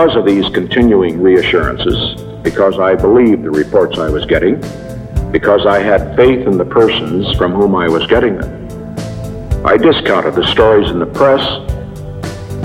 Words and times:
because 0.00 0.16
of 0.16 0.24
these 0.24 0.48
continuing 0.54 1.20
reassurances, 1.20 2.18
because 2.42 2.78
I 2.78 2.94
believed 2.94 3.42
the 3.42 3.50
reports 3.50 3.98
I 3.98 4.08
was 4.08 4.24
getting, 4.24 4.54
because 5.30 5.66
I 5.66 5.80
had 5.80 6.16
faith 6.16 6.46
in 6.46 6.56
the 6.56 6.64
persons 6.64 7.30
from 7.36 7.52
whom 7.52 7.76
I 7.76 7.86
was 7.86 8.06
getting 8.06 8.38
them, 8.38 9.66
I 9.66 9.76
discounted 9.76 10.36
the 10.36 10.46
stories 10.46 10.90
in 10.90 11.00
the 11.00 11.04
press 11.04 11.42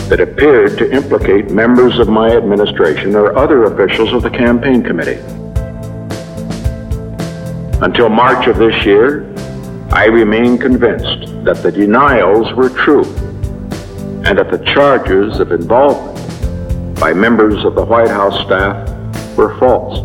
that 0.08 0.22
appeared 0.22 0.78
to 0.78 0.90
implicate 0.90 1.52
members 1.52 2.00
of 2.00 2.08
my 2.08 2.30
administration 2.30 3.16
or 3.16 3.38
other 3.38 3.66
officials 3.66 4.14
of 4.14 4.22
the 4.22 4.30
campaign 4.30 4.82
committee. 4.82 5.20
Until 7.84 8.08
March 8.08 8.48
of 8.48 8.56
this 8.58 8.86
year, 8.86 9.30
I 9.92 10.06
remained 10.06 10.62
convinced 10.62 11.44
that 11.44 11.58
the 11.62 11.72
denials 11.74 12.54
were 12.54 12.70
true 12.70 13.04
and 14.24 14.38
that 14.38 14.52
the 14.52 14.64
charges 14.74 15.42
of 15.42 15.52
involvement 15.52 16.15
by 17.06 17.14
members 17.14 17.64
of 17.64 17.76
the 17.76 17.86
White 17.86 18.10
House 18.10 18.34
staff 18.48 19.38
were 19.38 19.56
false. 19.60 20.00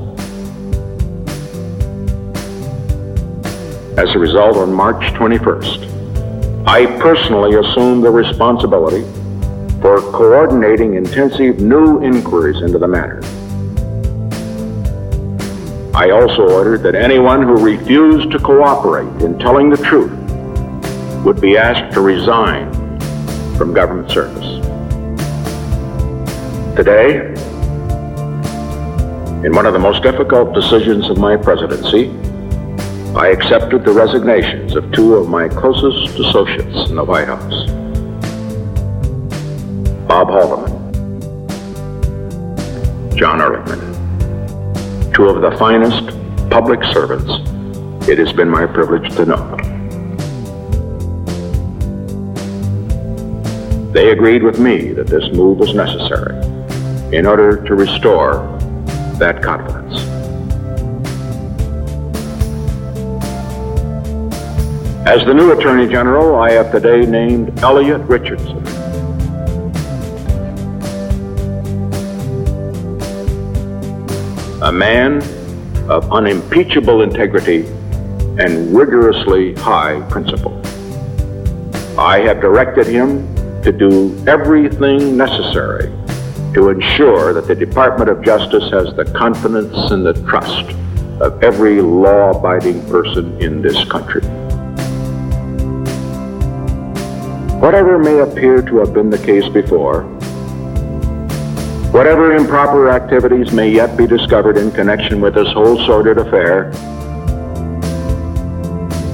As 3.97 4.15
a 4.15 4.19
result, 4.19 4.59
on 4.59 4.70
March 4.70 5.03
21st, 5.15 6.67
I 6.69 6.84
personally 7.01 7.56
assumed 7.56 8.05
the 8.05 8.11
responsibility 8.11 9.01
for 9.81 10.03
coordinating 10.12 10.93
intensive 10.93 11.59
new 11.59 12.03
inquiries 12.03 12.61
into 12.61 12.77
the 12.77 12.89
matter. 12.89 13.23
I 15.97 16.11
also 16.11 16.51
ordered 16.51 16.83
that 16.83 16.95
anyone 16.95 17.41
who 17.41 17.56
refused 17.65 18.31
to 18.33 18.39
cooperate 18.39 19.23
in 19.23 19.39
telling 19.39 19.71
the 19.71 19.78
truth 19.78 20.12
would 21.25 21.41
be 21.41 21.56
asked 21.56 21.95
to 21.95 22.03
resign 22.03 22.71
from 23.56 23.73
government 23.73 24.11
service. 24.11 24.59
Today, 26.81 27.17
in 29.45 29.53
one 29.55 29.67
of 29.67 29.75
the 29.75 29.78
most 29.78 30.03
difficult 30.03 30.55
decisions 30.55 31.11
of 31.11 31.19
my 31.19 31.37
presidency, 31.37 32.09
I 33.14 33.27
accepted 33.28 33.84
the 33.84 33.92
resignations 33.92 34.75
of 34.77 34.91
two 34.91 35.17
of 35.17 35.28
my 35.28 35.47
closest 35.47 36.19
associates 36.19 36.89
in 36.89 36.97
the 36.97 37.05
White 37.05 37.28
House. 37.28 37.67
Bob 40.09 40.28
Haldeman, 40.28 40.72
John 43.15 43.41
Ehrlichman, 43.41 45.15
two 45.15 45.27
of 45.27 45.42
the 45.42 45.55
finest 45.59 46.06
public 46.48 46.83
servants 46.94 47.31
it 48.09 48.17
has 48.17 48.33
been 48.33 48.48
my 48.48 48.65
privilege 48.65 49.15
to 49.17 49.27
know. 49.27 49.56
They 53.92 54.12
agreed 54.12 54.42
with 54.42 54.59
me 54.59 54.92
that 54.94 55.09
this 55.09 55.31
move 55.34 55.59
was 55.59 55.75
necessary 55.75 56.59
in 57.12 57.26
order 57.26 57.56
to 57.65 57.75
restore 57.75 58.34
that 59.19 59.43
confidence. 59.43 60.00
As 65.06 65.25
the 65.25 65.34
new 65.34 65.50
Attorney 65.50 65.91
General, 65.91 66.37
I 66.37 66.53
have 66.53 66.70
today 66.70 67.04
named 67.04 67.59
Elliot 67.65 68.00
Richardson. 68.03 68.65
A 74.62 74.70
man 74.70 75.16
of 75.91 76.12
unimpeachable 76.12 77.03
integrity 77.03 77.66
and 78.38 78.72
rigorously 78.72 79.54
high 79.54 80.00
principle. 80.09 80.60
I 81.99 82.20
have 82.20 82.41
directed 82.41 82.87
him 82.87 83.34
to 83.62 83.72
do 83.72 84.16
everything 84.28 85.16
necessary 85.16 85.93
to 86.55 86.69
ensure 86.71 87.33
that 87.33 87.47
the 87.47 87.55
Department 87.55 88.11
of 88.11 88.25
Justice 88.25 88.71
has 88.72 88.94
the 88.97 89.05
confidence 89.16 89.91
and 89.91 90.05
the 90.05 90.15
trust 90.28 90.71
of 91.21 91.43
every 91.43 91.81
law 91.81 92.31
abiding 92.31 92.81
person 92.88 93.41
in 93.41 93.62
this 93.62 93.84
country. 93.84 94.22
Whatever 97.61 97.99
may 97.99 98.19
appear 98.21 98.62
to 98.62 98.78
have 98.78 98.94
been 98.94 99.11
the 99.11 99.19
case 99.19 99.49
before, 99.49 100.05
Whatever 101.93 102.37
improper 102.37 102.88
activities 102.88 103.50
may 103.50 103.69
yet 103.69 103.97
be 103.97 104.06
discovered 104.06 104.56
in 104.56 104.71
connection 104.71 105.21
with 105.21 105.34
this 105.34 105.49
whole 105.49 105.77
sordid 105.87 106.19
affair, 106.19 106.71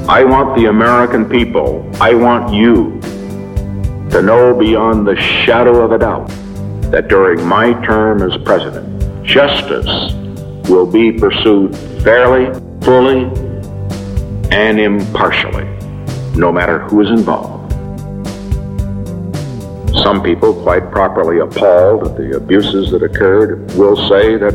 I 0.06 0.24
want 0.24 0.54
the 0.58 0.66
American 0.66 1.26
people, 1.26 1.90
I 2.02 2.12
want 2.12 2.52
you 2.52 3.00
to 4.10 4.20
know 4.20 4.54
beyond 4.54 5.06
the 5.06 5.16
shadow 5.16 5.82
of 5.82 5.92
a 5.92 5.98
doubt 5.98 6.30
that 6.90 7.08
during 7.08 7.44
my 7.46 7.72
term 7.84 8.22
as 8.22 8.36
president, 8.42 9.24
justice 9.24 10.12
will 10.68 10.86
be 10.86 11.12
pursued 11.12 11.76
fairly, 12.02 12.46
fully, 12.82 13.24
and 14.50 14.78
impartially, 14.78 15.64
no 16.36 16.52
matter 16.52 16.78
who 16.80 17.00
is 17.00 17.10
involved. 17.10 17.72
Some 20.02 20.22
people, 20.22 20.54
quite 20.62 20.90
properly 20.90 21.40
appalled 21.40 22.06
at 22.06 22.16
the 22.16 22.36
abuses 22.36 22.90
that 22.92 23.02
occurred, 23.02 23.72
will 23.74 23.96
say 24.08 24.36
that 24.36 24.54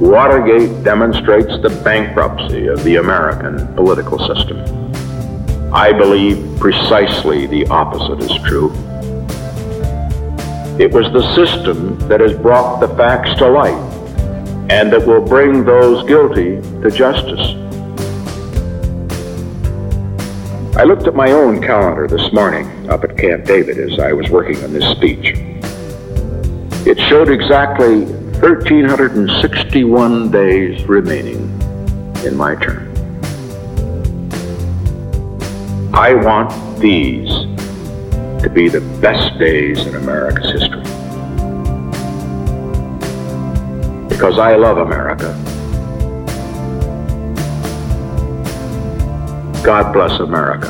Watergate 0.00 0.82
demonstrates 0.82 1.60
the 1.60 1.68
bankruptcy 1.84 2.68
of 2.68 2.82
the 2.84 2.96
American 2.96 3.66
political 3.74 4.18
system. 4.18 4.58
I 5.74 5.92
believe 5.92 6.58
precisely 6.58 7.46
the 7.46 7.66
opposite 7.66 8.20
is 8.20 8.32
true. 8.48 8.70
It 10.80 10.90
was 10.92 11.12
the 11.12 11.22
system 11.34 11.98
that 12.08 12.20
has 12.20 12.32
brought 12.32 12.80
the 12.80 12.88
facts 12.96 13.34
to 13.40 13.46
light 13.50 13.76
and 14.70 14.90
that 14.90 15.06
will 15.06 15.20
bring 15.20 15.62
those 15.62 16.08
guilty 16.08 16.58
to 16.80 16.90
justice. 16.90 17.54
I 20.78 20.84
looked 20.84 21.06
at 21.06 21.14
my 21.14 21.32
own 21.32 21.60
calendar 21.60 22.08
this 22.08 22.32
morning 22.32 22.88
up 22.88 23.04
at 23.04 23.18
Camp 23.18 23.44
David 23.44 23.76
as 23.76 23.98
I 23.98 24.14
was 24.14 24.30
working 24.30 24.56
on 24.64 24.72
this 24.72 24.90
speech. 24.96 25.34
It 26.86 26.98
showed 27.10 27.28
exactly 27.28 28.04
1,361 28.40 30.30
days 30.30 30.82
remaining 30.86 31.60
in 32.24 32.34
my 32.34 32.54
term. 32.54 32.90
I 35.92 36.14
want 36.14 36.80
these 36.80 37.49
to 38.42 38.50
be 38.50 38.68
the 38.68 38.80
best 39.00 39.38
days 39.38 39.86
in 39.86 39.94
America's 39.96 40.50
history. 40.52 40.82
Because 44.08 44.38
I 44.38 44.56
love 44.56 44.78
America 44.78 45.34
God 49.62 49.92
bless 49.92 50.18
America. 50.20 50.68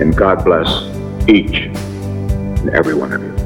And 0.00 0.16
God 0.16 0.44
bless 0.44 0.68
each 1.28 1.66
and 1.66 2.70
every 2.70 2.94
one 2.94 3.12
of 3.12 3.20
you. 3.20 3.37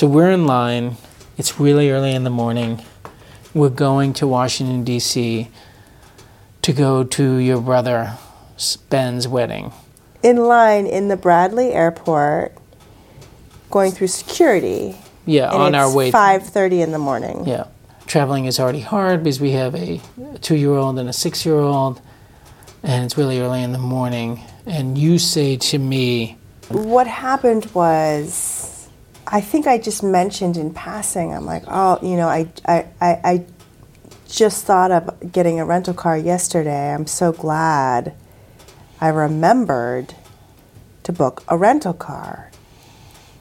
So 0.00 0.06
we're 0.06 0.30
in 0.30 0.46
line. 0.46 0.96
It's 1.36 1.60
really 1.60 1.90
early 1.90 2.14
in 2.14 2.24
the 2.24 2.30
morning. 2.30 2.82
We're 3.52 3.68
going 3.68 4.14
to 4.14 4.26
Washington, 4.26 4.82
D.C. 4.82 5.48
to 6.62 6.72
go 6.72 7.04
to 7.04 7.34
your 7.36 7.60
brother 7.60 8.16
Ben's 8.88 9.28
wedding. 9.28 9.74
In 10.22 10.38
line 10.38 10.86
in 10.86 11.08
the 11.08 11.18
Bradley 11.18 11.74
airport, 11.74 12.56
going 13.70 13.92
through 13.92 14.06
security. 14.06 14.96
Yeah, 15.26 15.50
on 15.50 15.74
our 15.74 15.94
way. 15.94 16.10
5.30 16.10 16.82
in 16.82 16.92
the 16.92 16.98
morning. 16.98 17.46
Yeah. 17.46 17.66
Traveling 18.06 18.46
is 18.46 18.58
already 18.58 18.80
hard 18.80 19.22
because 19.22 19.38
we 19.38 19.50
have 19.50 19.74
a 19.74 20.00
two 20.40 20.56
year 20.56 20.72
old 20.72 20.98
and 20.98 21.10
a 21.10 21.12
six 21.12 21.44
year 21.44 21.56
old, 21.58 22.00
and 22.82 23.04
it's 23.04 23.18
really 23.18 23.38
early 23.38 23.62
in 23.62 23.72
the 23.72 23.78
morning. 23.78 24.40
And 24.64 24.96
you 24.96 25.18
say 25.18 25.58
to 25.58 25.78
me, 25.78 26.38
What 26.70 27.06
happened 27.06 27.66
was, 27.74 28.59
I 29.32 29.40
think 29.40 29.66
I 29.66 29.78
just 29.78 30.02
mentioned 30.02 30.56
in 30.56 30.74
passing, 30.74 31.32
I'm 31.32 31.46
like, 31.46 31.62
oh, 31.68 31.98
you 32.02 32.16
know, 32.16 32.28
I, 32.28 32.48
I, 32.66 32.86
I, 33.00 33.20
I 33.24 33.46
just 34.28 34.64
thought 34.64 34.90
of 34.90 35.32
getting 35.32 35.60
a 35.60 35.64
rental 35.64 35.94
car 35.94 36.18
yesterday. 36.18 36.92
I'm 36.92 37.06
so 37.06 37.32
glad 37.32 38.14
I 39.00 39.08
remembered 39.08 40.14
to 41.04 41.12
book 41.12 41.44
a 41.46 41.56
rental 41.56 41.94
car. 41.94 42.50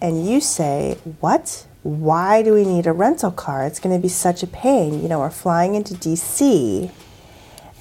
And 0.02 0.28
you 0.28 0.42
say, 0.42 0.98
What? 1.20 1.66
Why 1.82 2.44
do 2.44 2.54
we 2.54 2.66
need 2.66 2.88
a 2.88 2.94
rental 2.94 3.32
car? 3.32 3.66
It's 3.66 3.80
going 3.80 3.96
to 3.96 4.02
be 4.02 4.10
such 4.10 4.44
a 4.44 4.48
pain. 4.48 5.02
You 5.02 5.10
know, 5.10 5.20
we're 5.20 5.30
flying 5.30 5.76
into 5.76 5.94
DC 5.94 6.92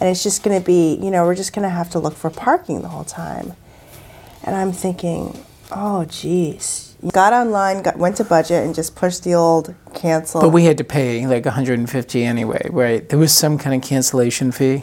and 0.00 0.08
it's 0.08 0.22
just 0.22 0.42
going 0.42 0.58
to 0.58 0.64
be, 0.64 0.94
you 0.94 1.10
know, 1.10 1.24
we're 1.24 1.34
just 1.34 1.52
going 1.52 1.64
to 1.64 1.68
have 1.68 1.90
to 1.90 1.98
look 1.98 2.14
for 2.14 2.30
parking 2.30 2.82
the 2.82 2.88
whole 2.88 3.04
time. 3.04 3.54
And 4.44 4.54
I'm 4.54 4.72
thinking, 4.72 5.44
oh, 5.72 6.04
geez. 6.04 6.87
Got 7.12 7.32
online, 7.32 7.82
got, 7.82 7.96
went 7.96 8.16
to 8.16 8.24
budget, 8.24 8.64
and 8.64 8.74
just 8.74 8.96
pushed 8.96 9.22
the 9.22 9.34
old 9.34 9.72
cancel. 9.94 10.40
but 10.40 10.48
we 10.48 10.64
had 10.64 10.76
to 10.78 10.84
pay 10.84 11.24
like 11.28 11.44
150 11.44 12.24
anyway, 12.24 12.66
right? 12.70 13.08
There 13.08 13.18
was 13.20 13.32
some 13.32 13.56
kind 13.56 13.80
of 13.80 13.88
cancellation 13.88 14.50
fee. 14.50 14.82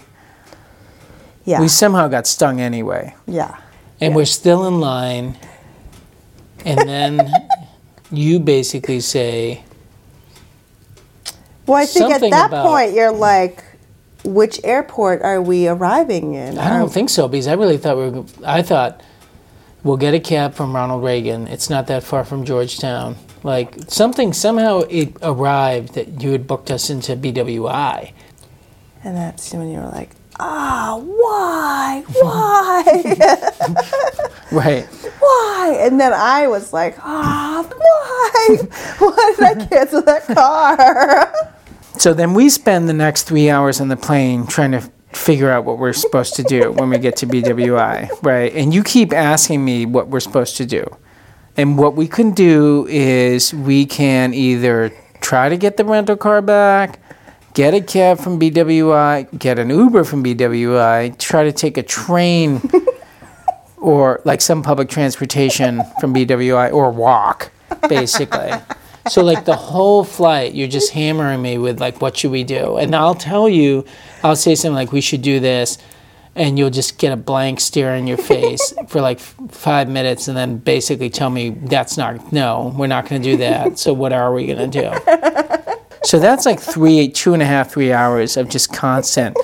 yeah, 1.43 1.59
We 1.59 1.67
somehow 1.67 2.07
got 2.07 2.25
stung 2.25 2.61
anyway. 2.61 3.13
yeah. 3.27 3.57
and 3.99 4.11
Yeah. 4.11 4.15
we're 4.15 4.25
still 4.25 4.65
in 4.67 4.79
line 4.79 5.37
and 6.65 6.79
then 6.87 7.29
you 8.11 8.39
basically 8.39 9.01
say 9.01 9.63
Well, 11.67 11.77
I 11.81 11.85
think 11.85 12.13
at 12.13 12.21
that 12.21 12.47
about- 12.47 12.65
point 12.65 12.93
you're 12.93 13.11
like, 13.11 13.63
which 14.23 14.59
airport 14.63 15.21
are 15.21 15.41
we 15.41 15.67
arriving 15.67 16.33
in? 16.33 16.57
i 16.57 16.69
don't 16.79 16.91
think 16.91 17.09
so 17.11 17.27
because 17.27 17.45
i 17.47 17.53
really 17.53 17.77
thought 17.77 17.95
we 17.97 18.09
were 18.09 18.25
i 18.43 18.61
thought 18.63 19.01
we'll 19.85 19.95
get 19.97 20.13
a 20.13 20.19
cab 20.19 20.53
from 20.53 20.75
ronald 20.75 21.01
reagan 21.03 21.47
it's 21.47 21.69
not 21.69 21.87
that 21.87 22.03
far 22.03 22.25
from 22.25 22.43
georgetown 22.43 23.15
like 23.43 23.75
something 23.87 24.33
somehow 24.33 24.79
it 24.89 25.15
arrived 25.21 25.93
that 25.93 26.21
you 26.21 26.31
had 26.31 26.45
booked 26.47 26.69
us 26.71 26.89
into 26.89 27.15
bwi 27.15 28.11
And 29.03 29.15
that's 29.15 29.53
when 29.53 29.69
you 29.69 29.77
were 29.77 29.89
like, 29.89 30.09
ah, 30.39 30.97
why, 30.99 32.03
why, 32.21 32.83
right 34.51 34.85
why? 35.19 35.77
And 35.79 35.99
then 35.99 36.11
I 36.13 36.47
was 36.47 36.73
like, 36.73 36.97
ah, 36.99 37.63
why? 37.77 38.57
Why 38.99 39.33
did 39.37 39.43
I 39.61 39.65
cancel 39.67 40.01
that 40.01 40.25
car? 40.25 41.33
so 41.97 42.13
then 42.13 42.33
we 42.33 42.49
spend 42.49 42.89
the 42.89 42.93
next 42.93 43.23
three 43.23 43.49
hours 43.49 43.79
on 43.79 43.87
the 43.87 43.95
plane 43.97 44.45
trying 44.47 44.71
to 44.71 44.81
figure 45.15 45.49
out 45.49 45.65
what 45.65 45.77
we're 45.77 45.93
supposed 45.93 46.35
to 46.35 46.43
do 46.43 46.71
when 46.73 46.89
we 46.89 46.97
get 46.97 47.15
to 47.15 47.25
bwi 47.25 48.09
right 48.21 48.53
and 48.53 48.73
you 48.73 48.83
keep 48.83 49.13
asking 49.13 49.63
me 49.63 49.85
what 49.85 50.07
we're 50.09 50.19
supposed 50.19 50.57
to 50.57 50.65
do 50.65 50.85
And 51.57 51.77
what 51.77 51.95
we 51.95 52.07
can 52.07 52.31
do 52.31 52.85
is 52.89 53.53
we 53.53 53.85
can 53.85 54.33
either 54.33 54.91
try 55.21 55.47
to 55.47 55.57
get 55.57 55.77
the 55.77 55.85
rental 55.85 56.17
car 56.17 56.41
back, 56.41 56.99
get 57.53 57.73
a 57.73 57.81
cab 57.81 58.19
from 58.19 58.39
BWI, 58.39 59.39
get 59.39 59.57
an 59.57 59.69
Uber 59.69 60.03
from 60.03 60.23
BWI, 60.23 61.17
try 61.17 61.43
to 61.45 61.53
take 61.53 61.77
a 61.77 61.83
train 61.83 62.61
or 63.77 64.21
like 64.25 64.41
some 64.41 64.61
public 64.63 64.89
transportation 64.89 65.81
from 66.01 66.13
BWI 66.13 66.73
or 66.73 66.91
walk, 66.91 67.51
basically. 67.87 68.51
So 69.07 69.23
like 69.23 69.45
the 69.45 69.55
whole 69.55 70.03
flight, 70.03 70.55
you're 70.55 70.67
just 70.67 70.91
hammering 70.91 71.41
me 71.41 71.57
with 71.57 71.79
like, 71.79 72.01
what 72.01 72.17
should 72.17 72.31
we 72.31 72.43
do? 72.43 72.77
And 72.77 72.95
I'll 72.95 73.15
tell 73.15 73.47
you, 73.47 73.85
I'll 74.23 74.35
say 74.35 74.55
something 74.55 74.75
like, 74.75 74.91
we 74.91 75.01
should 75.01 75.21
do 75.21 75.39
this, 75.39 75.77
and 76.35 76.57
you'll 76.57 76.71
just 76.71 76.97
get 76.97 77.13
a 77.13 77.15
blank 77.15 77.59
stare 77.59 77.95
in 77.95 78.07
your 78.07 78.17
face 78.17 78.73
for 78.87 79.01
like 79.01 79.19
f- 79.19 79.35
five 79.49 79.87
minutes, 79.87 80.27
and 80.27 80.35
then 80.35 80.57
basically 80.57 81.09
tell 81.09 81.29
me 81.29 81.49
that's 81.49 81.97
not 81.97 82.33
no, 82.33 82.73
we're 82.77 82.87
not 82.87 83.07
going 83.07 83.21
to 83.21 83.31
do 83.31 83.37
that. 83.37 83.77
So 83.77 83.93
what 83.93 84.11
are 84.11 84.33
we 84.33 84.47
going 84.47 84.69
to 84.71 84.81
do? 84.81 85.71
So 86.03 86.19
that's 86.19 86.45
like 86.45 86.59
three, 86.59 87.07
two 87.09 87.33
and 87.33 87.41
a 87.41 87.45
half, 87.45 87.71
three 87.71 87.91
hours 87.91 88.37
of 88.37 88.49
just 88.49 88.71
constant. 88.73 89.37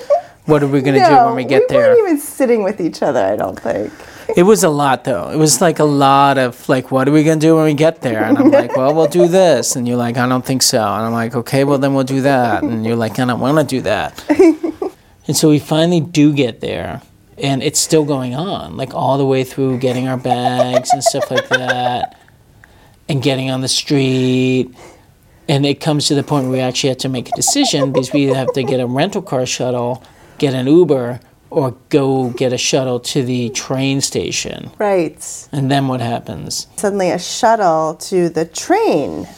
What 0.46 0.62
are 0.62 0.68
we 0.68 0.80
going 0.80 1.00
to 1.00 1.06
do 1.08 1.14
when 1.26 1.34
we 1.36 1.44
get 1.44 1.62
we 1.62 1.66
there? 1.76 1.90
weren't 1.94 2.00
even 2.00 2.18
sitting 2.18 2.62
with 2.64 2.80
each 2.80 3.00
other. 3.02 3.24
I 3.24 3.36
don't 3.36 3.58
think. 3.58 3.92
It 4.36 4.44
was 4.44 4.64
a 4.64 4.68
lot 4.68 5.04
though. 5.04 5.30
It 5.30 5.36
was 5.36 5.60
like 5.60 5.78
a 5.78 5.84
lot 5.84 6.38
of 6.38 6.68
like, 6.68 6.90
what 6.90 7.08
are 7.08 7.12
we 7.12 7.24
gonna 7.24 7.40
do 7.40 7.56
when 7.56 7.64
we 7.64 7.74
get 7.74 8.00
there? 8.00 8.24
And 8.24 8.38
I'm 8.38 8.50
like, 8.50 8.76
well, 8.76 8.94
we'll 8.94 9.08
do 9.08 9.28
this. 9.28 9.76
And 9.76 9.86
you're 9.86 9.96
like, 9.96 10.16
I 10.16 10.28
don't 10.28 10.44
think 10.44 10.62
so. 10.62 10.78
And 10.78 11.06
I'm 11.06 11.12
like, 11.12 11.34
okay, 11.34 11.64
well 11.64 11.78
then 11.78 11.94
we'll 11.94 12.04
do 12.04 12.22
that. 12.22 12.62
And 12.62 12.84
you're 12.84 12.96
like, 12.96 13.18
I 13.18 13.24
don't 13.24 13.40
want 13.40 13.58
to 13.58 13.64
do 13.64 13.82
that. 13.82 14.24
and 15.26 15.36
so 15.36 15.48
we 15.48 15.58
finally 15.58 16.00
do 16.00 16.32
get 16.32 16.60
there, 16.60 17.02
and 17.38 17.62
it's 17.62 17.80
still 17.80 18.04
going 18.04 18.34
on, 18.34 18.76
like 18.76 18.94
all 18.94 19.18
the 19.18 19.26
way 19.26 19.44
through 19.44 19.78
getting 19.78 20.08
our 20.08 20.16
bags 20.16 20.90
and 20.92 21.02
stuff 21.02 21.30
like 21.30 21.48
that, 21.48 22.18
and 23.08 23.22
getting 23.22 23.50
on 23.50 23.60
the 23.60 23.68
street. 23.68 24.74
And 25.48 25.66
it 25.66 25.80
comes 25.80 26.06
to 26.08 26.14
the 26.14 26.22
point 26.22 26.44
where 26.44 26.52
we 26.52 26.60
actually 26.60 26.90
have 26.90 26.98
to 26.98 27.08
make 27.08 27.28
a 27.28 27.32
decision 27.32 27.92
because 27.92 28.12
we 28.12 28.24
have 28.28 28.52
to 28.52 28.62
get 28.62 28.80
a 28.80 28.86
rental 28.86 29.22
car 29.22 29.44
shuttle, 29.44 30.02
get 30.38 30.54
an 30.54 30.66
Uber, 30.66 31.20
or 31.52 31.76
go 31.90 32.30
get 32.30 32.52
a 32.52 32.58
shuttle 32.58 32.98
to 32.98 33.22
the 33.22 33.50
train 33.50 34.00
station. 34.00 34.70
Right. 34.78 35.48
And 35.52 35.70
then 35.70 35.86
what 35.86 36.00
happens? 36.00 36.66
Suddenly, 36.76 37.10
a 37.10 37.18
shuttle 37.18 37.94
to 37.94 38.30
the 38.30 38.46
train, 38.46 39.28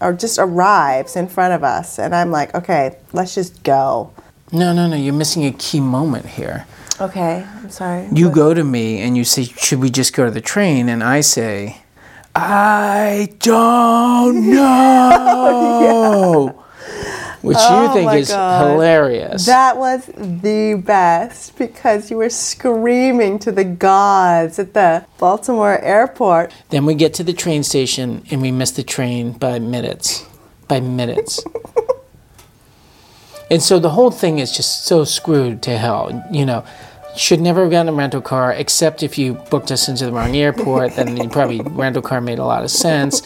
or 0.00 0.12
just 0.12 0.38
arrives 0.38 1.16
in 1.16 1.28
front 1.28 1.54
of 1.54 1.64
us, 1.64 1.98
and 1.98 2.14
I'm 2.14 2.30
like, 2.30 2.54
okay, 2.54 2.98
let's 3.12 3.34
just 3.34 3.62
go. 3.62 4.12
No, 4.52 4.72
no, 4.72 4.86
no, 4.86 4.96
you're 4.96 5.14
missing 5.14 5.46
a 5.46 5.52
key 5.52 5.80
moment 5.80 6.26
here. 6.26 6.66
Okay, 7.00 7.44
I'm 7.56 7.70
sorry. 7.70 8.08
You 8.12 8.30
go 8.30 8.54
to 8.54 8.62
me 8.62 9.00
and 9.00 9.16
you 9.16 9.24
say, 9.24 9.44
Should 9.44 9.80
we 9.80 9.90
just 9.90 10.14
go 10.14 10.26
to 10.26 10.30
the 10.30 10.40
train? 10.40 10.88
And 10.88 11.02
I 11.02 11.22
say, 11.22 11.82
I 12.36 13.34
don't 13.40 14.50
know. 14.54 16.63
Which 17.44 17.58
Oh 17.60 17.82
you 17.82 17.92
think 17.92 18.12
is 18.14 18.30
God. 18.30 18.70
hilarious. 18.72 19.44
That 19.44 19.76
was 19.76 20.06
the 20.16 20.80
best 20.82 21.58
because 21.58 22.10
you 22.10 22.16
were 22.16 22.30
screaming 22.30 23.38
to 23.40 23.52
the 23.52 23.64
gods 23.64 24.58
at 24.58 24.72
the 24.72 25.04
Baltimore 25.18 25.78
airport. 25.78 26.52
then 26.70 26.86
we 26.86 26.94
get 26.94 27.12
to 27.14 27.22
the 27.24 27.34
train 27.34 27.62
station 27.62 28.24
and 28.30 28.40
we 28.40 28.50
miss 28.50 28.70
the 28.70 28.82
train 28.82 29.32
by 29.32 29.58
minutes. 29.58 30.24
By 30.68 30.80
minutes. 30.80 31.44
and 33.50 33.62
so 33.62 33.78
the 33.78 33.90
whole 33.90 34.10
thing 34.10 34.38
is 34.38 34.50
just 34.56 34.86
so 34.86 35.04
screwed 35.04 35.60
to 35.64 35.76
hell. 35.76 36.26
You 36.32 36.46
know, 36.46 36.64
should 37.14 37.40
never 37.42 37.62
have 37.62 37.70
gotten 37.70 37.90
a 37.90 37.92
rental 37.92 38.22
car 38.22 38.52
except 38.52 39.02
if 39.02 39.18
you 39.18 39.34
booked 39.34 39.70
us 39.70 39.88
into 39.88 40.06
the 40.06 40.12
wrong 40.12 40.34
airport. 40.34 40.96
then 40.96 41.16
you 41.16 41.28
probably 41.28 41.60
rental 41.64 42.02
car 42.02 42.20
made 42.22 42.38
a 42.38 42.44
lot 42.44 42.64
of 42.64 42.70
sense. 42.70 43.20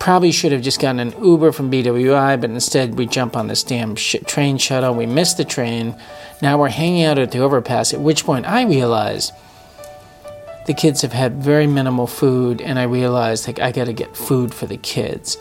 Probably 0.00 0.32
should 0.32 0.52
have 0.52 0.62
just 0.62 0.80
gotten 0.80 1.00
an 1.00 1.24
Uber 1.24 1.52
from 1.52 1.70
BWI, 1.70 2.40
but 2.40 2.50
instead 2.50 2.96
we 2.96 3.06
jump 3.06 3.36
on 3.36 3.48
this 3.48 3.62
damn 3.62 3.96
sh- 3.96 4.16
train 4.26 4.56
shuttle. 4.56 4.94
We 4.94 5.06
miss 5.06 5.34
the 5.34 5.44
train. 5.44 5.96
Now 6.40 6.58
we're 6.58 6.68
hanging 6.68 7.04
out 7.04 7.18
at 7.18 7.32
the 7.32 7.40
overpass. 7.40 7.92
At 7.92 8.00
which 8.00 8.24
point 8.24 8.46
I 8.46 8.64
realize 8.64 9.32
the 10.66 10.74
kids 10.74 11.02
have 11.02 11.12
had 11.12 11.42
very 11.42 11.66
minimal 11.66 12.06
food, 12.06 12.60
and 12.60 12.78
I 12.78 12.84
realized 12.84 13.46
like 13.46 13.58
I 13.58 13.72
got 13.72 13.86
to 13.86 13.92
get 13.92 14.16
food 14.16 14.54
for 14.54 14.66
the 14.66 14.76
kids 14.76 15.36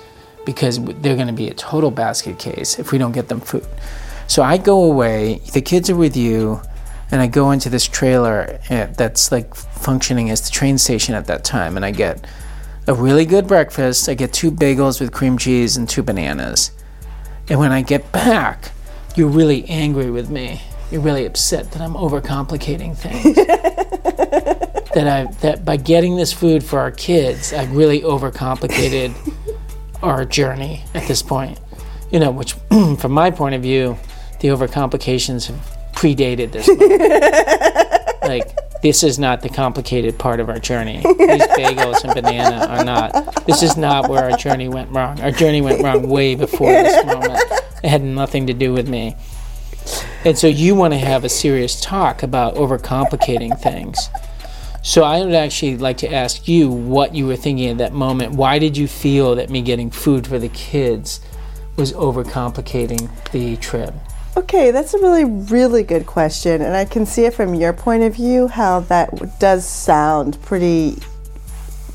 because 0.45 0.79
they're 0.79 1.15
going 1.15 1.27
to 1.27 1.33
be 1.33 1.49
a 1.49 1.53
total 1.53 1.91
basket 1.91 2.39
case 2.39 2.79
if 2.79 2.91
we 2.91 2.97
don't 2.97 3.11
get 3.11 3.27
them 3.27 3.41
food. 3.41 3.67
So 4.27 4.41
I 4.41 4.57
go 4.57 4.83
away. 4.83 5.41
The 5.53 5.61
kids 5.61 5.89
are 5.89 5.95
with 5.95 6.15
you, 6.17 6.61
and 7.11 7.21
I 7.21 7.27
go 7.27 7.51
into 7.51 7.69
this 7.69 7.85
trailer 7.85 8.59
uh, 8.69 8.87
that's 8.97 9.31
like 9.31 9.53
functioning 9.53 10.29
as 10.29 10.41
the 10.41 10.49
train 10.49 10.77
station 10.77 11.13
at 11.13 11.27
that 11.27 11.43
time, 11.43 11.75
and 11.75 11.85
I 11.85 11.91
get 11.91 12.25
a 12.88 12.94
really 12.94 13.25
good 13.25 13.48
breakfast. 13.48 14.08
I 14.08 14.13
get 14.13 14.34
two 14.34 14.50
bagels 14.50 15.00
with 15.00 15.12
cream 15.12 15.38
cheese 15.38 15.75
and 15.75 15.88
two 15.88 16.01
bananas. 16.01 16.72
And 17.50 17.60
when 17.60 17.72
I 17.72 17.82
get 17.82 18.12
back, 18.12 18.72
you're 19.15 19.29
really 19.29 19.65
angry 19.65 20.10
with 20.10 20.29
me. 20.29 20.62
You're 20.89 21.01
really 21.01 21.25
upset 21.25 21.72
that 21.72 21.82
I'm 21.82 21.94
overcomplicating 21.94 22.98
things. 22.98 23.36
that 24.96 25.08
I 25.08 25.25
that 25.41 25.65
by 25.65 25.77
getting 25.77 26.15
this 26.15 26.32
food 26.32 26.63
for 26.63 26.79
our 26.79 26.91
kids, 26.91 27.53
I've 27.53 27.72
really 27.75 28.01
overcomplicated 28.01 29.13
our 30.01 30.24
journey 30.24 30.84
at 30.94 31.08
this 31.08 31.22
point. 31.22 31.60
You 32.12 32.20
know, 32.20 32.32
which 32.32 32.53
from 32.98 33.12
my 33.12 33.32
point 33.32 33.53
of 33.53 33.62
view, 33.62 33.98
the 34.39 34.48
overcomplications 34.48 35.48
have 35.48 35.76
predated 35.98 36.51
this. 36.51 36.68
moment. 36.68 38.22
like 38.22 38.82
this 38.82 39.04
is 39.04 39.18
not 39.18 39.42
the 39.42 39.50
complicated 39.50 40.18
part 40.20 40.39
of 40.39 40.50
our 40.50 40.60
journey. 40.60 40.98
These 40.98 41.48
bagels 41.58 42.04
and 42.04 42.13
banana 42.13 42.68
are 42.68 42.86
not. 42.86 43.46
This 43.46 43.63
is 43.63 43.75
not 43.77 44.10
where 44.10 44.30
our 44.30 44.38
journey 44.38 44.70
went 44.70 44.92
wrong. 44.92 45.20
Our 45.22 45.32
journey 45.32 45.62
went 45.62 45.84
wrong 45.84 46.08
way 46.08 46.36
before 46.36 46.72
this 46.72 47.06
moment. 47.06 47.42
It 47.84 47.89
had 47.89 48.04
nothing 48.04 48.48
to 48.48 48.54
do 48.54 48.74
with 48.74 48.88
me. 48.88 49.16
And 50.25 50.38
so 50.38 50.48
you 50.48 50.75
want 50.75 50.94
to 50.94 50.98
have 50.98 51.24
a 51.24 51.30
serious 51.30 51.80
talk 51.80 52.22
about 52.22 52.56
overcomplicating 52.56 53.60
things. 53.60 54.10
So 54.84 55.04
I 55.04 55.24
would 55.24 55.34
actually 55.34 55.77
like 55.77 55.98
to 55.98 56.13
ask 56.13 56.48
you 56.48 56.70
what 56.70 57.16
you 57.16 57.27
were 57.27 57.36
thinking 57.36 57.70
at 57.70 57.77
that 57.80 57.94
moment. 57.94 58.34
Why 58.34 58.60
did 58.60 58.77
you 58.77 58.88
feel 58.88 59.36
that 59.36 59.50
me 59.50 59.62
getting 59.62 59.89
food 59.89 60.27
for 60.27 60.39
the 60.39 60.50
kids 60.50 61.20
was 61.75 61.94
overcomplicating 61.94 63.10
the 63.32 63.58
trip? 63.58 63.94
Okay, 64.38 64.70
that's 64.70 64.94
a 64.94 65.00
really, 65.00 65.25
really 65.25 65.82
good 65.82 66.06
question. 66.06 66.62
And 66.62 66.75
I 66.75 66.86
can 66.86 67.08
see 67.08 67.25
it 67.25 67.34
from 67.34 67.56
your 67.56 67.74
point 67.74 68.03
of 68.03 68.13
view 68.13 68.48
how 68.48 68.82
that 68.82 69.39
does 69.39 69.67
sound 69.67 70.39
pretty 70.44 70.98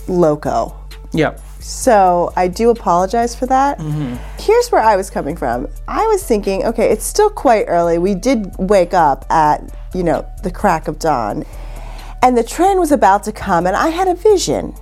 loco. 0.09 0.77
Yep. 1.13 1.41
So 1.61 2.33
I 2.35 2.49
do 2.49 2.71
apologize 2.71 3.37
for 3.37 3.47
that. 3.47 3.79
Mm-hmm. 3.79 4.17
Here's 4.43 4.73
where 4.73 4.83
I 4.83 4.97
was 4.97 5.09
coming 5.09 5.37
from. 5.37 5.69
I 5.87 6.05
was 6.07 6.25
thinking, 6.25 6.65
okay, 6.65 6.91
it's 6.91 7.05
still 7.05 7.31
quite 7.31 7.67
early. 7.69 7.99
We 7.99 8.17
did 8.17 8.53
wake 8.59 8.93
up 8.93 9.25
at, 9.31 9.63
you 9.95 10.03
know, 10.03 10.27
the 10.43 10.51
crack 10.51 10.89
of 10.89 10.99
dawn. 10.99 11.45
And 12.23 12.37
the 12.37 12.43
train 12.43 12.81
was 12.81 12.91
about 12.91 13.23
to 13.25 13.33
come, 13.33 13.69
and 13.69 13.77
I 13.77 13.89
had 13.89 14.09
a 14.09 14.15
vision. 14.15 14.75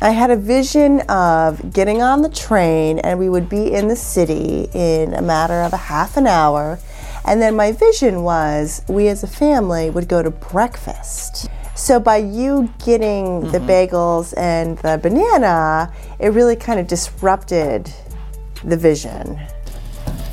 I 0.00 0.10
had 0.10 0.30
a 0.30 0.36
vision 0.36 1.00
of 1.02 1.72
getting 1.72 2.02
on 2.02 2.22
the 2.22 2.28
train, 2.28 2.98
and 2.98 3.18
we 3.18 3.28
would 3.28 3.48
be 3.48 3.72
in 3.72 3.88
the 3.88 3.96
city 3.96 4.68
in 4.74 5.14
a 5.14 5.22
matter 5.22 5.62
of 5.62 5.72
a 5.72 5.78
half 5.78 6.16
an 6.16 6.26
hour. 6.26 6.78
And 7.24 7.40
then 7.40 7.56
my 7.56 7.72
vision 7.72 8.22
was 8.22 8.82
we 8.88 9.08
as 9.08 9.22
a 9.22 9.26
family 9.26 9.88
would 9.90 10.08
go 10.08 10.22
to 10.22 10.30
breakfast. 10.30 11.48
So 11.74 11.98
by 11.98 12.18
you 12.18 12.72
getting 12.84 13.50
the 13.50 13.58
mm-hmm. 13.58 13.96
bagels 13.96 14.34
and 14.36 14.78
the 14.78 14.98
banana, 15.02 15.92
it 16.18 16.28
really 16.28 16.56
kind 16.56 16.78
of 16.78 16.86
disrupted 16.86 17.90
the 18.62 18.76
vision. 18.76 19.40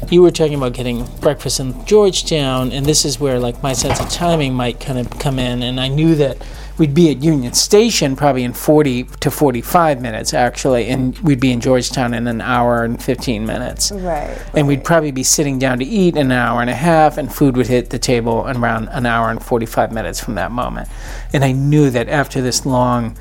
You 0.09 0.21
were 0.21 0.31
talking 0.31 0.55
about 0.55 0.73
getting 0.73 1.05
breakfast 1.21 1.59
in 1.59 1.85
Georgetown, 1.85 2.71
and 2.73 2.85
this 2.85 3.05
is 3.05 3.19
where 3.19 3.39
like 3.39 3.63
my 3.63 3.71
sense 3.73 3.99
of 4.01 4.09
timing 4.09 4.53
might 4.53 4.79
kind 4.79 4.99
of 4.99 5.09
come 5.17 5.39
in. 5.39 5.63
And 5.63 5.79
I 5.79 5.87
knew 5.87 6.15
that 6.15 6.37
we'd 6.81 6.95
be 6.95 7.11
at 7.11 7.21
Union 7.21 7.53
Station 7.53 8.15
probably 8.15 8.43
in 8.43 8.53
40 8.53 9.03
to 9.03 9.29
45 9.29 10.01
minutes 10.01 10.33
actually, 10.33 10.89
and 10.89 11.15
we'd 11.19 11.39
be 11.39 11.51
in 11.51 11.61
Georgetown 11.61 12.15
in 12.15 12.25
an 12.25 12.41
hour 12.41 12.83
and 12.83 12.99
15 12.99 13.45
minutes. 13.45 13.91
Right. 13.91 14.35
And 14.55 14.67
we'd 14.67 14.83
probably 14.83 15.11
be 15.11 15.21
sitting 15.21 15.59
down 15.59 15.77
to 15.77 15.85
eat 15.85 16.15
in 16.15 16.25
an 16.25 16.31
hour 16.31 16.59
and 16.59 16.71
a 16.71 16.75
half, 16.75 17.19
and 17.19 17.31
food 17.31 17.55
would 17.55 17.67
hit 17.67 17.91
the 17.91 17.99
table 17.99 18.47
in 18.47 18.57
around 18.57 18.89
an 18.89 19.05
hour 19.05 19.29
and 19.29 19.43
45 19.43 19.91
minutes 19.91 20.19
from 20.19 20.33
that 20.35 20.51
moment. 20.51 20.89
And 21.31 21.43
I 21.43 21.51
knew 21.51 21.91
that 21.91 22.09
after 22.09 22.41
this 22.41 22.65
long, 22.65 23.15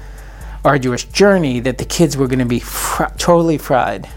arduous 0.64 1.04
journey, 1.04 1.60
that 1.60 1.76
the 1.76 1.84
kids 1.84 2.16
were 2.16 2.28
going 2.28 2.38
to 2.38 2.46
be 2.46 2.60
fr- 2.60 3.12
totally 3.18 3.58
fried. 3.58 4.08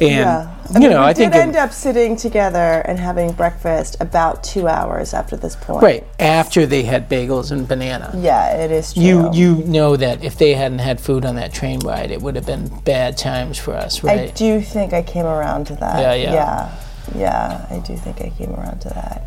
And 0.00 0.10
Yeah. 0.10 0.46
you 0.74 0.80
mean, 0.80 0.90
know, 0.90 1.00
we 1.00 1.06
I 1.06 1.12
think 1.14 1.32
did 1.32 1.38
it- 1.38 1.42
end 1.42 1.56
up 1.56 1.72
sitting 1.72 2.16
together 2.16 2.82
and 2.86 2.98
having 2.98 3.32
breakfast 3.32 3.96
about 4.00 4.44
two 4.44 4.68
hours 4.68 5.12
after 5.14 5.36
this 5.36 5.56
point. 5.56 5.82
right 5.82 6.04
after 6.20 6.66
they 6.66 6.82
had 6.84 7.08
bagels 7.08 7.50
and 7.50 7.66
banana. 7.66 8.12
Yeah, 8.16 8.50
it 8.50 8.70
is 8.70 8.92
true. 8.94 9.02
You 9.02 9.30
you 9.32 9.56
know 9.64 9.96
that 9.96 10.22
if 10.22 10.36
they 10.38 10.54
hadn't 10.54 10.78
had 10.80 11.00
food 11.00 11.24
on 11.24 11.34
that 11.36 11.52
train 11.52 11.80
ride, 11.80 12.10
it 12.10 12.22
would 12.22 12.36
have 12.36 12.46
been 12.46 12.68
bad 12.84 13.16
times 13.16 13.58
for 13.58 13.74
us, 13.74 14.02
right? 14.04 14.20
I 14.20 14.32
do 14.34 14.60
think 14.60 14.92
I 14.92 15.02
came 15.02 15.26
around 15.26 15.66
to 15.68 15.74
that. 15.76 16.00
Yeah, 16.00 16.14
yeah. 16.14 16.32
Yeah, 16.32 16.68
yeah, 17.16 17.66
I 17.70 17.78
do 17.78 17.96
think 17.96 18.20
I 18.20 18.30
came 18.38 18.54
around 18.54 18.80
to 18.82 18.90
that. 18.90 19.24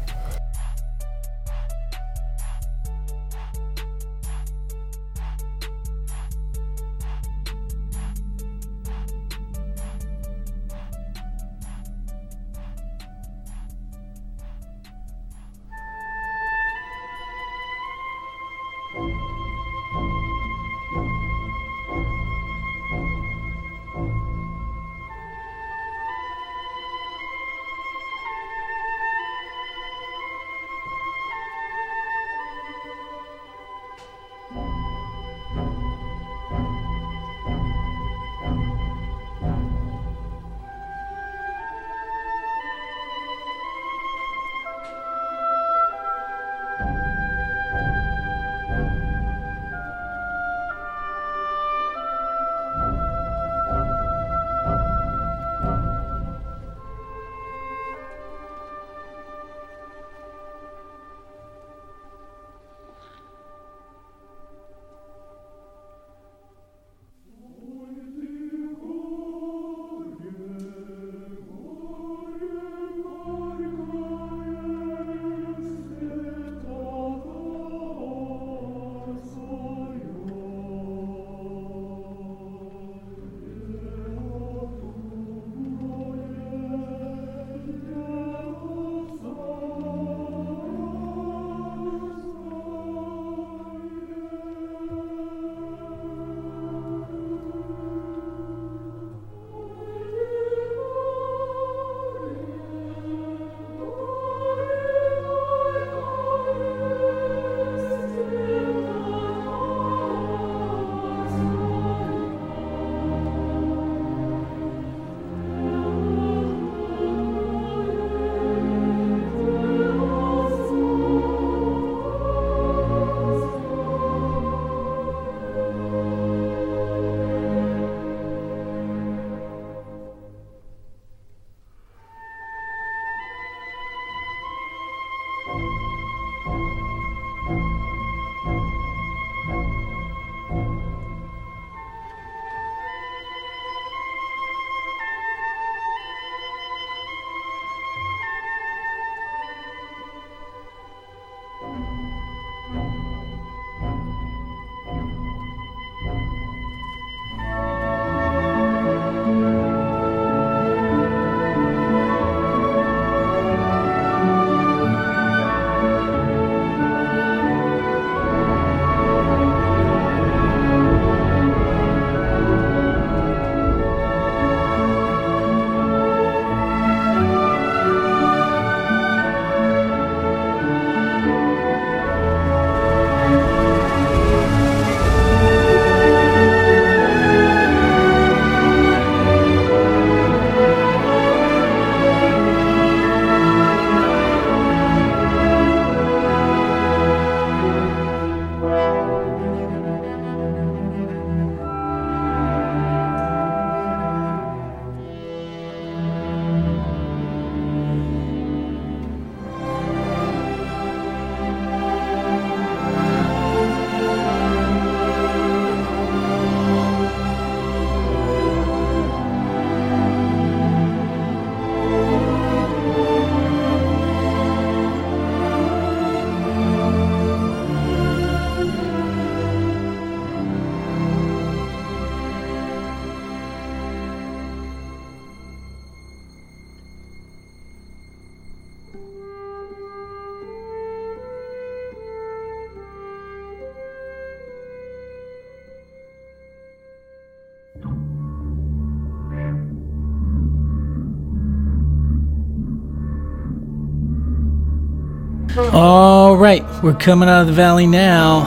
All 255.69 256.36
right, 256.36 256.65
we're 256.84 256.95
coming 256.95 257.30
out 257.30 257.41
of 257.41 257.47
the 257.47 257.54
valley 257.54 257.88
now. 257.88 258.43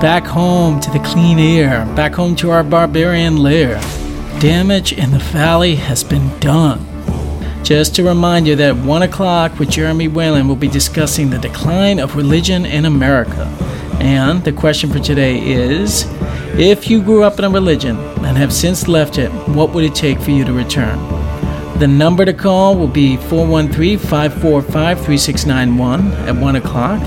Back 0.00 0.24
home 0.24 0.78
to 0.80 0.90
the 0.90 1.00
clean 1.00 1.40
air. 1.40 1.84
Back 1.96 2.14
home 2.14 2.36
to 2.36 2.50
our 2.50 2.62
barbarian 2.62 3.36
lair. 3.38 3.80
Damage 4.38 4.92
in 4.92 5.10
the 5.10 5.18
valley 5.18 5.74
has 5.74 6.04
been 6.04 6.38
done. 6.38 6.86
Just 7.64 7.96
to 7.96 8.04
remind 8.04 8.46
you 8.46 8.54
that 8.56 8.76
1 8.76 9.02
o'clock 9.02 9.58
with 9.58 9.70
Jeremy 9.70 10.06
Whalen 10.06 10.46
will 10.46 10.56
be 10.56 10.68
discussing 10.68 11.30
the 11.30 11.38
decline 11.38 11.98
of 11.98 12.14
religion 12.14 12.64
in 12.64 12.84
America. 12.84 13.46
And 13.98 14.44
the 14.44 14.52
question 14.52 14.88
for 14.90 15.00
today 15.00 15.40
is 15.40 16.04
If 16.56 16.88
you 16.88 17.02
grew 17.02 17.24
up 17.24 17.40
in 17.40 17.44
a 17.44 17.50
religion 17.50 17.98
and 17.98 18.36
have 18.36 18.52
since 18.52 18.86
left 18.86 19.18
it, 19.18 19.30
what 19.48 19.70
would 19.70 19.84
it 19.84 19.96
take 19.96 20.20
for 20.20 20.30
you 20.30 20.44
to 20.44 20.52
return? 20.52 21.17
The 21.78 21.86
number 21.86 22.24
to 22.24 22.32
call 22.32 22.76
will 22.76 22.88
be 22.88 23.16
413 23.16 23.98
545 23.98 24.98
3691 24.98 26.12
at 26.28 26.34
1 26.34 26.56
o'clock. 26.56 27.00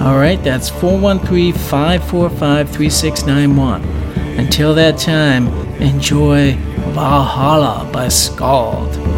All 0.00 0.16
right, 0.16 0.42
that's 0.42 0.70
413 0.70 1.52
545 1.52 2.70
3691. 2.70 3.84
Until 4.38 4.74
that 4.76 4.96
time, 4.96 5.48
enjoy 5.82 6.54
Valhalla 6.94 7.90
by 7.92 8.08
Scald. 8.08 9.17